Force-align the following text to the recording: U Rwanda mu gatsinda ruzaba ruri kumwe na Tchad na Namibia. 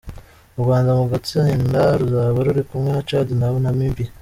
U 0.57 0.59
Rwanda 0.63 0.91
mu 0.99 1.05
gatsinda 1.11 1.81
ruzaba 1.99 2.37
ruri 2.45 2.61
kumwe 2.69 2.89
na 2.91 3.01
Tchad 3.07 3.27
na 3.39 3.47
Namibia. 3.63 4.09